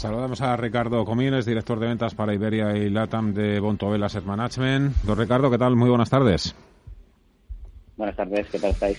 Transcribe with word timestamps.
Saludamos 0.00 0.40
a 0.40 0.56
Ricardo 0.56 1.04
Comines, 1.04 1.44
director 1.44 1.78
de 1.78 1.86
ventas 1.86 2.14
para 2.14 2.32
Iberia 2.32 2.74
y 2.74 2.88
LATAM 2.88 3.34
de 3.34 3.60
Bontobel 3.60 4.02
Asset 4.02 4.24
Management. 4.24 4.96
Don 5.02 5.18
Ricardo, 5.18 5.50
¿qué 5.50 5.58
tal? 5.58 5.76
Muy 5.76 5.90
buenas 5.90 6.08
tardes. 6.08 6.54
Buenas 7.98 8.16
tardes, 8.16 8.46
¿qué 8.50 8.58
tal 8.58 8.70
estáis? 8.70 8.98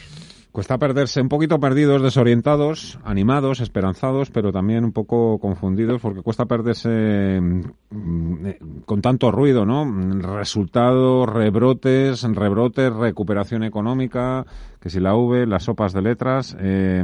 Cuesta 0.51 0.77
perderse 0.77 1.19
un 1.19 1.27
poquito 1.27 1.59
perdidos, 1.59 2.03
desorientados, 2.03 2.99
animados, 3.03 3.61
esperanzados, 3.61 4.29
pero 4.29 4.51
también 4.51 4.85
un 4.85 4.91
poco 4.91 5.39
confundidos 5.39 5.99
porque 6.03 6.21
cuesta 6.21 6.45
perderse 6.45 7.41
mm, 7.41 8.45
eh, 8.45 8.59
con 8.85 9.01
tanto 9.01 9.31
ruido, 9.31 9.65
¿no? 9.65 9.83
Resultados, 10.37 11.27
rebrotes, 11.27 12.21
rebrotes, 12.21 12.93
recuperación 12.93 13.63
económica, 13.63 14.45
que 14.79 14.91
si 14.91 14.99
la 14.99 15.15
V, 15.15 15.47
las 15.47 15.63
sopas 15.63 15.93
de 15.93 16.01
letras, 16.03 16.55
eh, 16.59 17.03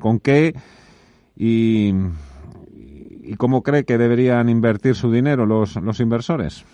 ¿con 0.00 0.18
qué 0.18 0.54
y 1.36 1.94
¿Y 3.22 3.36
cómo 3.36 3.62
cree 3.62 3.84
que 3.84 3.98
deberían 3.98 4.48
invertir 4.48 4.96
su 4.96 5.10
dinero 5.12 5.46
los, 5.46 5.76
los 5.76 6.00
inversores 6.00 6.64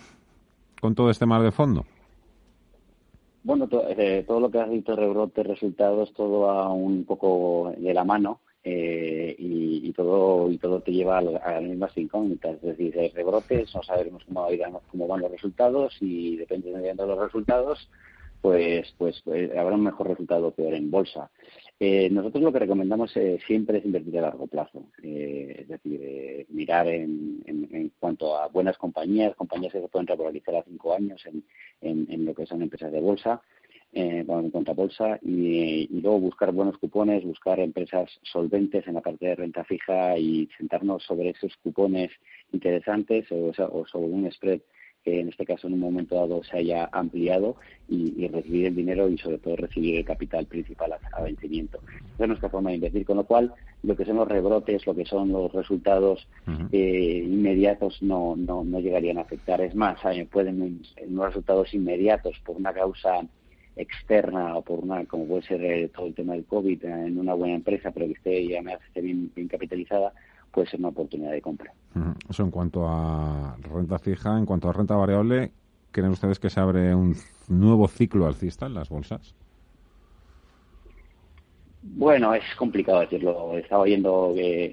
con 0.81 0.95
todo 0.95 1.11
este 1.11 1.27
mar 1.27 1.43
de 1.43 1.51
fondo? 1.51 1.85
Bueno, 3.43 3.69
eh, 3.71 4.23
todo 4.27 4.39
lo 4.39 4.49
que 4.49 4.59
has 4.59 4.69
dicho, 4.69 4.95
rebrotes, 4.95 5.45
resultados, 5.45 6.11
todo 6.13 6.41
va 6.41 6.73
un 6.73 7.05
poco 7.05 7.71
de 7.77 7.93
la 7.93 8.03
mano 8.03 8.39
eh, 8.63 9.35
y, 9.37 9.93
todo 9.93 10.51
y 10.51 10.57
todo 10.57 10.81
te 10.81 10.91
lleva 10.91 11.19
a, 11.19 11.21
las 11.21 11.61
mismas 11.61 11.95
incógnitas. 11.97 12.55
Es 12.55 12.77
decir, 12.77 13.11
rebrotes, 13.13 13.73
no 13.75 13.83
sabemos 13.83 14.23
cómo, 14.25 14.47
cómo 14.91 15.07
van 15.07 15.21
los 15.21 15.31
resultados 15.31 15.95
y 16.01 16.35
depende 16.35 16.71
de 16.71 16.95
los 16.95 17.19
resultados, 17.19 17.89
pues, 18.41 18.93
pues, 18.97 19.21
pues 19.23 19.51
habrá 19.55 19.75
un 19.75 19.83
mejor 19.83 20.07
resultado 20.07 20.51
peor 20.51 20.73
en 20.73 20.89
bolsa. 20.89 21.29
Eh, 21.79 22.09
nosotros 22.09 22.43
lo 22.43 22.51
que 22.51 22.59
recomendamos 22.59 23.15
eh, 23.17 23.39
siempre 23.45 23.77
es 23.77 23.85
invertir 23.85 24.17
a 24.19 24.23
largo 24.23 24.47
plazo, 24.47 24.87
eh, 25.01 25.57
es 25.59 25.67
decir, 25.67 26.45
mirar 26.49 26.87
en, 26.87 27.41
en, 27.45 27.91
cuanto 27.99 28.37
a 28.37 28.47
buenas 28.47 28.77
compañías, 28.77 29.35
compañías 29.35 29.73
que 29.73 29.81
se 29.81 29.87
pueden 29.87 30.07
revalorizar 30.07 30.55
a 30.55 30.63
cinco 30.63 30.93
años 30.93 31.21
en, 31.25 31.43
en, 31.81 32.25
lo 32.25 32.33
que 32.33 32.45
son 32.45 32.61
empresas 32.61 32.91
de 32.91 32.99
bolsa, 32.99 33.41
eh, 33.93 34.25
en 34.27 34.51
contra 34.51 34.73
bolsa, 34.73 35.19
y, 35.21 35.87
y, 35.89 36.01
luego 36.01 36.19
buscar 36.19 36.51
buenos 36.51 36.77
cupones, 36.77 37.23
buscar 37.23 37.59
empresas 37.59 38.09
solventes 38.23 38.87
en 38.87 38.95
la 38.95 39.01
parte 39.01 39.27
de 39.27 39.35
renta 39.35 39.63
fija 39.63 40.17
y 40.17 40.47
sentarnos 40.57 41.03
sobre 41.03 41.29
esos 41.29 41.55
cupones 41.57 42.11
interesantes 42.51 43.31
o, 43.31 43.51
o 43.57 43.85
sobre 43.87 44.07
un 44.07 44.31
spread 44.31 44.61
que 45.09 45.19
en 45.21 45.29
este 45.29 45.45
caso 45.45 45.67
en 45.67 45.73
un 45.73 45.79
momento 45.79 46.15
dado 46.15 46.43
se 46.43 46.57
haya 46.57 46.89
ampliado 46.91 47.55
y, 47.87 48.27
recibir 48.27 48.67
el 48.67 48.75
dinero 48.75 49.09
y 49.09 49.17
sobre 49.17 49.39
todo 49.39 49.55
recibir 49.55 49.97
el 49.97 50.05
capital 50.05 50.45
principal 50.45 50.93
a, 50.93 51.21
vencimiento. 51.21 51.79
Esa 52.13 52.23
es 52.23 52.27
nuestra 52.27 52.49
forma 52.49 52.69
de 52.69 52.75
invertir, 52.75 53.05
con 53.05 53.17
lo 53.17 53.23
cual 53.23 53.53
lo 53.83 53.95
que 53.95 54.05
son 54.05 54.17
los 54.17 54.27
rebrotes, 54.27 54.85
lo 54.85 54.93
que 54.93 55.05
son 55.05 55.31
los 55.31 55.51
resultados 55.51 56.27
eh, 56.71 57.23
inmediatos 57.25 58.01
no, 58.03 58.35
no, 58.35 58.63
no 58.63 58.79
llegarían 58.79 59.17
a 59.17 59.21
afectar. 59.21 59.61
Es 59.61 59.73
más, 59.73 59.97
pueden 60.31 60.81
unos 61.07 61.25
resultados 61.25 61.73
inmediatos 61.73 62.39
por 62.45 62.57
una 62.57 62.73
causa 62.73 63.21
externa 63.75 64.57
o 64.57 64.61
por 64.61 64.79
una, 64.79 65.05
como 65.05 65.25
puede 65.25 65.43
ser 65.43 65.63
eh, 65.63 65.89
todo 65.95 66.07
el 66.07 66.13
tema 66.13 66.33
del 66.33 66.45
COVID 66.45 66.83
en 66.85 67.17
una 67.17 67.33
buena 67.33 67.55
empresa, 67.55 67.91
pero 67.91 68.05
que 68.07 68.13
esté 68.13 68.47
ya 68.47 68.61
me 68.61 68.73
hace 68.73 69.01
bien, 69.01 69.31
bien 69.35 69.47
capitalizada, 69.47 70.13
puede 70.51 70.67
ser 70.67 70.79
una 70.79 70.89
oportunidad 70.89 71.31
de 71.31 71.41
compra. 71.41 71.73
Eso 72.29 72.43
en 72.43 72.51
cuanto 72.51 72.87
a 72.87 73.57
renta 73.61 73.99
fija, 73.99 74.37
en 74.37 74.45
cuanto 74.45 74.69
a 74.69 74.73
renta 74.73 74.95
variable, 74.95 75.51
¿creen 75.91 76.11
ustedes 76.11 76.39
que 76.39 76.49
se 76.49 76.59
abre 76.59 76.93
un 76.93 77.15
nuevo 77.47 77.87
ciclo 77.87 78.27
alcista 78.27 78.67
en 78.67 78.75
las 78.75 78.89
bolsas? 78.89 79.35
Bueno, 81.81 82.33
es 82.33 82.43
complicado 82.57 82.99
decirlo. 82.99 83.57
Estaba 83.57 83.83
oyendo 83.83 84.33
que, 84.35 84.65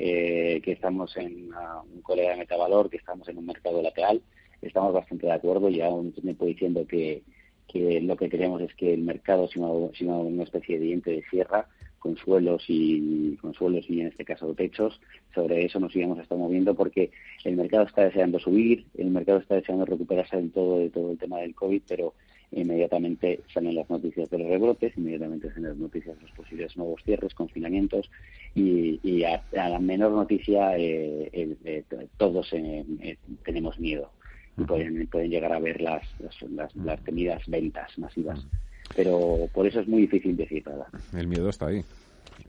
eh, 0.56 0.62
estamos 0.66 1.16
en 1.16 1.50
un 1.94 2.02
colega 2.02 2.32
de 2.32 2.38
metavalor, 2.38 2.91
que 2.91 2.97
estamos 2.97 3.28
en 3.28 3.38
un 3.38 3.47
mercado 3.47 3.80
lateral. 3.80 4.20
Estamos 4.60 4.92
bastante 4.92 5.27
de 5.27 5.32
acuerdo 5.32 5.69
y 5.69 5.80
aún 5.80 6.12
tiempo 6.12 6.47
diciendo 6.47 6.84
que, 6.86 7.22
que 7.69 8.00
lo 8.00 8.16
que 8.16 8.28
queremos 8.28 8.60
es 8.60 8.74
que 8.74 8.92
el 8.92 9.02
mercado 9.02 9.48
sea 9.48 9.66
una 9.66 10.42
especie 10.42 10.78
de 10.78 10.84
diente 10.84 11.10
de 11.12 11.25
sierra 11.31 11.69
con 11.99 12.17
suelos 12.17 12.65
y 12.69 13.37
con 13.37 13.55
suelos 13.55 13.84
y 13.89 14.01
en 14.01 14.09
este 14.09 14.25
caso 14.25 14.55
techos. 14.55 15.01
Sobre 15.34 15.65
eso 15.65 15.81
nos 15.81 15.95
íbamos 15.95 16.19
a 16.19 16.23
estar 16.23 16.39
moviendo 16.39 16.75
porque 16.75 17.11
el 17.45 17.57
mercado 17.57 17.84
está 17.84 18.05
deseando 18.05 18.39
subir, 18.39 18.84
el 18.97 19.11
mercado 19.11 19.39
está 19.39 19.57
deseando 19.57 19.84
recuperarse 19.84 20.37
en 20.37 20.51
todo, 20.51 20.79
de 20.79 20.91
todo 20.91 21.11
el 21.11 21.19
tema 21.19 21.39
del 21.39 21.55
COVID, 21.55 21.83
pero 21.89 22.15
inmediatamente 22.53 23.41
salen 23.53 23.75
las 23.75 23.91
noticias 23.91 24.31
de 24.31 24.39
los 24.39 24.49
rebrotes, 24.49 24.97
inmediatamente 24.97 25.49
salen 25.49 25.71
las 25.71 25.77
noticias 25.77 26.17
de 26.17 26.23
los 26.23 26.33
posibles 26.33 26.77
nuevos 26.77 27.03
cierres, 27.05 27.34
confinamientos 27.34 28.11
y, 28.55 29.25
a, 29.25 29.43
la 29.53 29.78
menor 29.78 30.13
noticia 30.13 30.77
eh, 30.78 31.31
eh, 31.33 31.84
todos 32.17 32.53
eh, 32.53 33.17
tenemos 33.45 33.78
miedo. 33.78 34.11
Y 34.59 34.65
pueden, 34.65 35.07
pueden 35.09 35.31
llegar 35.31 35.53
a 35.53 35.59
ver 35.59 35.83
las, 35.83 36.03
las, 36.51 36.75
las 36.77 37.05
temidas 37.05 37.43
ventas 37.47 37.99
masivas 37.99 38.47
pero 38.94 39.48
por 39.52 39.66
eso 39.66 39.80
es 39.80 39.88
muy 39.88 40.02
difícil 40.02 40.36
decir 40.36 40.64
nada. 40.66 40.86
El 41.14 41.26
miedo 41.26 41.48
está 41.48 41.66
ahí. 41.66 41.82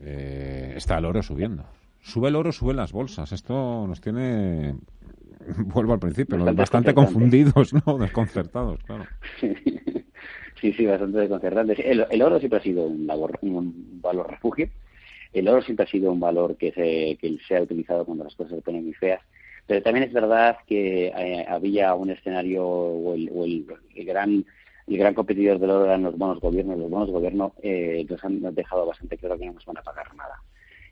Eh, 0.00 0.74
está 0.76 0.98
el 0.98 1.04
oro 1.04 1.22
subiendo. 1.22 1.64
Sube 2.00 2.28
el 2.28 2.36
oro, 2.36 2.52
suben 2.52 2.76
las 2.76 2.92
bolsas. 2.92 3.32
Esto 3.32 3.86
nos 3.86 4.00
tiene, 4.00 4.74
vuelvo 5.58 5.92
al 5.92 5.98
principio, 5.98 6.38
bastante, 6.54 6.94
confundidos, 6.94 7.74
¿no? 7.74 7.98
Desconcertados, 7.98 8.82
claro. 8.84 9.04
Sí, 10.60 10.72
sí, 10.72 10.86
bastante 10.86 11.18
desconcertantes. 11.18 11.78
El, 11.78 12.20
oro 12.20 12.40
siempre 12.40 12.58
ha 12.58 12.62
sido 12.62 12.82
un 12.86 13.06
valor, 13.06 13.38
un 13.42 14.00
valor 14.02 14.28
refugio. 14.28 14.68
El 15.32 15.46
oro 15.46 15.62
siempre 15.62 15.86
ha 15.86 15.88
sido 15.88 16.10
un 16.10 16.18
valor 16.18 16.56
que 16.56 16.72
se, 16.72 17.16
que 17.20 17.38
se 17.46 17.56
ha 17.56 17.62
utilizado 17.62 18.04
cuando 18.04 18.24
las 18.24 18.34
cosas 18.34 18.56
se 18.56 18.62
ponen 18.62 18.82
muy 18.82 18.94
feas. 18.94 19.20
Pero 19.68 19.82
también 19.82 20.08
es 20.08 20.12
verdad 20.12 20.56
que 20.66 21.12
eh, 21.16 21.46
había 21.48 21.94
un 21.94 22.10
escenario 22.10 22.66
o 22.66 23.14
el, 23.14 23.30
o 23.32 23.44
el 23.44 23.66
gran 24.04 24.44
el 24.88 24.98
gran 24.98 25.14
competidor 25.14 25.58
del 25.58 25.70
oro 25.70 25.84
eran 25.84 26.02
los 26.02 26.16
bonos 26.16 26.40
gobierno. 26.40 26.76
Los 26.76 26.90
bonos 26.90 27.10
gobierno 27.10 27.52
eh, 27.62 28.06
nos 28.08 28.24
han 28.24 28.54
dejado 28.54 28.86
bastante 28.86 29.16
claro 29.16 29.38
que 29.38 29.46
no 29.46 29.52
nos 29.52 29.66
van 29.66 29.78
a 29.78 29.82
pagar 29.82 30.14
nada. 30.14 30.42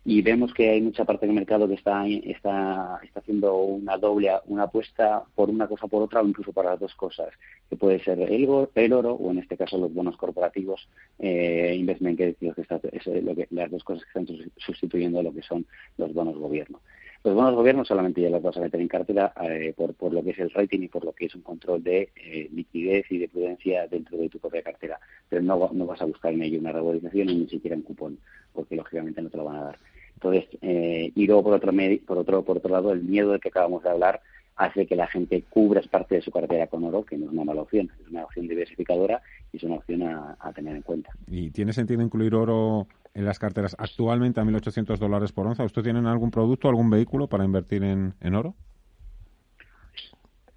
Y 0.08 0.22
vemos 0.22 0.54
que 0.54 0.70
hay 0.70 0.80
mucha 0.80 1.04
parte 1.04 1.26
del 1.26 1.34
mercado 1.34 1.66
que 1.66 1.74
está, 1.74 2.06
está, 2.06 3.00
está 3.02 3.18
haciendo 3.18 3.56
una 3.56 3.96
doble, 3.96 4.30
una 4.46 4.62
apuesta 4.62 5.24
por 5.34 5.50
una 5.50 5.66
cosa 5.66 5.88
por 5.88 6.00
otra 6.00 6.22
o 6.22 6.28
incluso 6.28 6.52
para 6.52 6.70
las 6.70 6.78
dos 6.78 6.94
cosas, 6.94 7.30
que 7.68 7.76
puede 7.76 7.98
ser 8.04 8.20
el, 8.20 8.68
el 8.72 8.92
oro 8.92 9.14
o 9.14 9.32
en 9.32 9.38
este 9.38 9.56
caso 9.56 9.76
los 9.78 9.92
bonos 9.92 10.16
corporativos, 10.16 10.88
eh, 11.18 11.74
investment 11.76 12.16
que, 12.16 12.34
que 12.34 12.52
está, 12.56 12.78
es 12.92 13.04
lo 13.06 13.34
que, 13.34 13.48
las 13.50 13.68
dos 13.68 13.82
cosas 13.82 14.04
que 14.04 14.20
están 14.20 14.52
sustituyendo 14.58 15.20
lo 15.24 15.34
que 15.34 15.42
son 15.42 15.66
los 15.98 16.14
bonos 16.14 16.36
gobierno. 16.36 16.80
Los 17.26 17.34
bonos 17.34 17.56
gobiernos 17.56 17.88
solamente 17.88 18.20
ya 18.20 18.30
los 18.30 18.40
vas 18.40 18.56
a 18.56 18.60
meter 18.60 18.80
en 18.80 18.86
cartera 18.86 19.32
eh, 19.42 19.74
por, 19.76 19.94
por 19.94 20.12
lo 20.12 20.22
que 20.22 20.30
es 20.30 20.38
el 20.38 20.48
rating 20.52 20.82
y 20.82 20.86
por 20.86 21.04
lo 21.04 21.12
que 21.12 21.26
es 21.26 21.34
un 21.34 21.42
control 21.42 21.82
de 21.82 22.10
eh, 22.14 22.48
liquidez 22.54 23.04
y 23.10 23.18
de 23.18 23.26
prudencia 23.26 23.88
dentro 23.88 24.16
de 24.16 24.28
tu 24.28 24.38
propia 24.38 24.62
cartera. 24.62 25.00
Pero 25.28 25.42
no, 25.42 25.68
no 25.72 25.86
vas 25.86 26.00
a 26.00 26.04
buscar 26.04 26.32
en 26.32 26.42
ello 26.42 26.60
una 26.60 26.70
regularización 26.70 27.26
ni 27.26 27.48
siquiera 27.48 27.74
un 27.74 27.82
cupón, 27.82 28.20
porque 28.52 28.76
lógicamente 28.76 29.20
no 29.20 29.28
te 29.28 29.38
lo 29.38 29.44
van 29.44 29.56
a 29.56 29.64
dar. 29.64 29.78
Entonces, 30.14 30.44
eh, 30.62 31.10
y 31.16 31.26
luego 31.26 31.42
por 31.42 31.54
otro, 31.54 31.72
por 32.06 32.18
otro, 32.18 32.42
por 32.44 32.58
otro 32.58 32.70
lado, 32.70 32.92
el 32.92 33.02
miedo 33.02 33.32
del 33.32 33.40
que 33.40 33.48
acabamos 33.48 33.82
de 33.82 33.90
hablar 33.90 34.20
hace 34.54 34.86
que 34.86 34.94
la 34.94 35.08
gente 35.08 35.42
cubra 35.50 35.82
parte 35.90 36.14
de 36.14 36.22
su 36.22 36.30
cartera 36.30 36.68
con 36.68 36.84
oro, 36.84 37.04
que 37.04 37.18
no 37.18 37.26
es 37.26 37.32
una 37.32 37.42
mala 37.42 37.62
opción, 37.62 37.90
es 38.00 38.08
una 38.08 38.22
opción 38.22 38.46
diversificadora 38.46 39.20
y 39.52 39.56
es 39.56 39.64
una 39.64 39.74
opción 39.74 40.04
a 40.04 40.52
tener 40.54 40.76
en 40.76 40.82
cuenta. 40.82 41.10
¿Y 41.26 41.50
tiene 41.50 41.72
sentido 41.72 42.02
incluir 42.02 42.36
oro 42.36 42.86
en 43.16 43.24
las 43.24 43.38
carteras 43.38 43.74
actualmente 43.78 44.40
a 44.40 44.44
1.800 44.44 44.98
dólares 44.98 45.32
por 45.32 45.46
onza. 45.46 45.64
¿Usted 45.64 45.82
tiene 45.82 46.06
algún 46.06 46.30
producto, 46.30 46.68
algún 46.68 46.90
vehículo 46.90 47.28
para 47.28 47.46
invertir 47.46 47.82
en, 47.82 48.34
oro? 48.34 48.54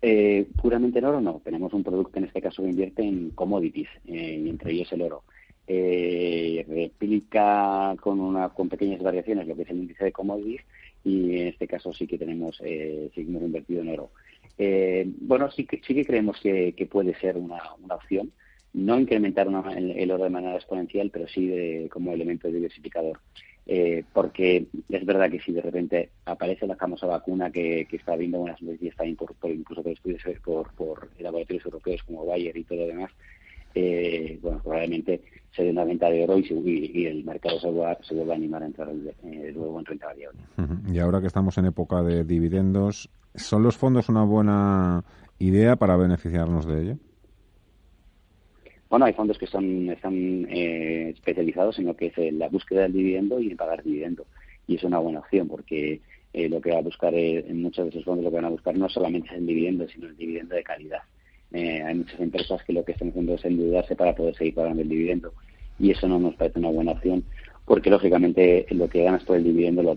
Eh, 0.01 0.45
puramente 0.61 0.99
en 0.99 1.05
oro 1.05 1.21
no. 1.21 1.41
Tenemos 1.41 1.71
un 1.71 1.85
producto 1.85 2.19
en 2.19 2.25
este 2.25 2.41
caso 2.41 2.61
que 2.61 2.69
invierte 2.69 3.01
en 3.01 3.29
commodities, 3.29 3.87
eh, 4.05 4.43
entre 4.45 4.73
ellos 4.73 4.91
el 4.91 5.03
oro. 5.03 5.23
Eh, 5.67 6.65
replica 6.67 7.95
con, 8.01 8.19
una, 8.19 8.49
con 8.49 8.67
pequeñas 8.67 9.01
variaciones 9.01 9.47
lo 9.47 9.55
que 9.55 9.61
es 9.61 9.69
el 9.69 9.77
índice 9.77 10.03
de 10.03 10.11
commodities 10.11 10.61
y 11.05 11.39
en 11.39 11.47
este 11.47 11.65
caso 11.65 11.93
sí 11.93 12.07
que 12.07 12.17
tenemos, 12.17 12.59
eh, 12.65 13.09
sí 13.15 13.21
invertido 13.21 13.81
en 13.83 13.89
oro. 13.89 14.11
Eh, 14.57 15.09
bueno, 15.21 15.49
sí 15.49 15.65
que, 15.65 15.79
sí 15.87 15.95
que 15.95 16.03
creemos 16.03 16.37
que, 16.41 16.89
puede 16.91 17.17
ser 17.21 17.37
una, 17.37 17.61
una 17.81 17.95
opción 17.95 18.33
no 18.73 18.99
incrementar 18.99 19.47
el, 19.47 20.11
oro 20.11 20.23
de 20.23 20.29
manera 20.29 20.55
exponencial, 20.55 21.09
pero 21.11 21.27
sí 21.27 21.87
como 21.91 22.11
elemento 22.11 22.47
diversificador. 22.47 23.19
Eh, 23.71 24.03
porque 24.13 24.65
es 24.89 25.05
verdad 25.05 25.29
que 25.29 25.39
si 25.41 25.51
de 25.51 25.61
repente 25.61 26.09
aparece 26.25 26.65
la 26.65 26.75
famosa 26.75 27.05
vacuna 27.05 27.51
que, 27.51 27.87
está 27.91 28.13
habiendo 28.13 28.39
unas 28.39 28.59
noticias 28.63 28.95
también 28.95 29.15
por, 29.15 29.35
incluso 29.43 29.83
por 29.83 29.91
estudios 29.91 30.23
por, 30.43 30.73
por 30.73 31.09
laboratorios 31.19 31.65
europeos 31.65 32.01
como 32.03 32.25
Bayer 32.25 32.57
y 32.57 32.63
todo 32.63 32.79
lo 32.79 32.87
demás, 32.87 33.11
eh, 33.75 34.39
bueno, 34.41 34.59
probablemente 34.63 35.21
se 35.51 35.63
dé 35.63 35.69
una 35.69 35.83
venta 35.83 36.09
de 36.09 36.23
oro 36.23 36.39
y, 36.39 37.05
el 37.05 37.23
mercado 37.23 37.59
se 37.59 37.69
vuelva, 37.69 37.97
se 38.01 38.15
vuelva, 38.15 38.33
a 38.33 38.37
animar 38.37 38.63
a 38.63 38.65
entrar 38.65 38.89
eh, 38.89 39.51
luego 39.53 39.79
en 39.79 39.85
renta 39.85 40.07
variable. 40.07 40.39
Y 40.91 40.97
ahora 40.97 41.21
que 41.21 41.27
estamos 41.27 41.57
en 41.59 41.65
época 41.65 42.01
de 42.01 42.23
dividendos, 42.23 43.09
¿son 43.35 43.61
los 43.61 43.77
fondos 43.77 44.09
una 44.09 44.23
buena 44.23 45.03
idea 45.37 45.75
para 45.75 45.95
beneficiarnos 45.95 46.65
de 46.65 46.81
ello? 46.81 46.97
Bueno, 48.89 49.05
hay 49.05 49.13
fondos 49.13 49.37
que 49.37 49.47
son, 49.47 49.89
están 49.89 50.47
eh, 50.49 51.11
especializados 51.15 51.77
en 51.79 51.85
lo 51.85 51.95
que 51.95 52.07
es 52.07 52.33
la 52.33 52.49
búsqueda 52.49 52.81
del 52.83 52.93
dividendo 52.93 53.39
y 53.39 53.51
en 53.51 53.57
pagar 53.57 53.83
dividendo. 53.83 54.25
Y 54.67 54.75
es 54.75 54.83
una 54.83 54.99
buena 54.99 55.19
opción 55.19 55.47
porque 55.47 56.01
lo 56.33 56.61
que 56.61 56.71
va 56.71 56.77
a 56.77 56.83
buscar 56.83 57.13
en 57.15 57.61
muchos 57.61 57.85
de 57.85 57.89
esos 57.89 58.05
fondos 58.05 58.23
lo 58.23 58.29
que 58.29 58.35
van 58.35 58.45
a 58.45 58.49
buscar 58.49 58.77
no 58.77 58.87
solamente 58.87 59.29
es 59.29 59.35
el 59.35 59.47
dividendo, 59.47 59.87
sino 59.87 60.07
el 60.07 60.15
dividendo 60.15 60.55
de 60.55 60.63
calidad. 60.63 61.01
hay 61.51 61.95
muchas 61.95 62.19
empresas 62.19 62.63
que 62.63 62.73
lo 62.73 62.85
que 62.85 62.91
están 62.91 63.09
haciendo 63.09 63.33
es 63.33 63.45
endeudarse 63.45 63.95
para 63.95 64.13
poder 64.13 64.35
seguir 64.35 64.53
pagando 64.53 64.83
el 64.83 64.89
dividendo 64.89 65.33
y 65.79 65.91
eso 65.91 66.07
no 66.07 66.19
nos 66.19 66.35
parece 66.35 66.59
una 66.59 66.69
buena 66.69 66.91
opción 66.91 67.23
porque 67.65 67.91
lógicamente 67.91 68.65
lo 68.71 68.89
que 68.89 69.03
ganas 69.03 69.23
por 69.23 69.37
el 69.37 69.43
dividendo 69.43 69.83
lo, 69.83 69.95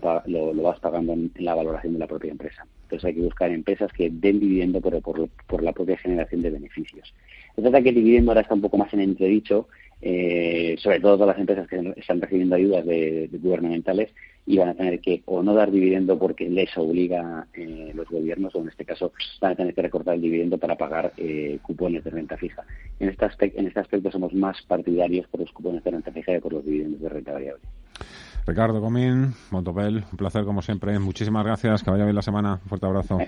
lo, 0.53 0.61
vas 0.61 0.79
pagando 0.79 1.13
en, 1.13 1.31
la 1.37 1.55
valoración 1.55 1.93
de 1.93 1.99
la 1.99 2.05
propia 2.05 2.29
empresa. 2.29 2.67
Entonces 2.83 3.05
hay 3.05 3.15
que 3.15 3.21
buscar 3.21 3.49
empresas 3.49 3.91
que 3.91 4.11
den 4.11 4.39
dividendo 4.39 4.79
pero 4.79 5.01
por, 5.01 5.27
por 5.47 5.63
la 5.63 5.73
propia 5.73 5.97
generación 5.97 6.43
de 6.43 6.51
beneficios. 6.51 7.15
Es 7.55 7.63
verdad 7.63 7.83
que 7.83 7.89
el 7.89 7.95
dividendo 7.95 8.31
ahora 8.31 8.41
está 8.41 8.55
un 8.55 8.61
poco 8.61 8.77
más 8.77 8.93
en 8.93 9.01
entredicho, 9.01 9.67
eh, 10.01 10.75
sobre 10.79 10.99
todo 10.99 11.13
todas 11.15 11.29
las 11.29 11.39
empresas 11.39 11.67
que 11.67 11.93
están 11.95 12.19
recibiendo 12.19 12.55
ayudas 12.55 12.85
de, 12.85 13.29
gubernamentales 13.31 14.09
y 14.45 14.57
van 14.57 14.69
a 14.69 14.73
tener 14.73 14.99
que 14.99 15.21
o 15.25 15.41
no 15.41 15.53
dar 15.53 15.71
dividendo 15.71 16.19
porque 16.19 16.49
les 16.49 16.77
obliga 16.77 17.47
eh, 17.53 17.93
los 17.95 18.09
gobiernos 18.09 18.53
o 18.53 18.61
en 18.61 18.67
este 18.67 18.83
caso 18.83 19.13
van 19.39 19.53
a 19.53 19.55
tener 19.55 19.73
que 19.73 19.81
recortar 19.81 20.15
el 20.15 20.21
dividendo 20.21 20.57
para 20.57 20.75
pagar 20.75 21.13
eh, 21.15 21.57
cupones 21.61 22.03
de 22.03 22.09
renta 22.09 22.35
fija. 22.35 22.63
En 22.99 23.07
este, 23.07 23.23
aspecto, 23.23 23.59
en 23.59 23.67
este 23.67 23.79
aspecto 23.79 24.11
somos 24.11 24.33
más 24.33 24.61
partidarios 24.63 25.27
por 25.27 25.39
los 25.39 25.51
cupones 25.53 25.83
de 25.83 25.91
renta 25.91 26.11
fija 26.11 26.33
que 26.33 26.41
por 26.41 26.51
los 26.51 26.65
dividendos 26.65 26.99
de 26.99 27.07
renta 27.09 27.31
variable. 27.31 27.63
Ricardo 28.45 28.81
Comín, 28.81 29.33
Montopel, 29.51 30.03
un 30.11 30.17
placer 30.17 30.43
como 30.43 30.61
siempre. 30.61 30.99
Muchísimas 30.99 31.45
gracias, 31.45 31.81
que 31.81 31.91
vaya 31.91 32.03
bien 32.03 32.15
la 32.15 32.21
semana. 32.21 32.59
Un 32.61 32.67
fuerte 32.67 32.85
abrazo. 32.87 33.19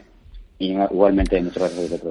igualmente, 0.59 1.41
muchas 1.41 1.59
gracias 1.59 1.79
a 1.79 1.81
vosotros. 1.83 2.01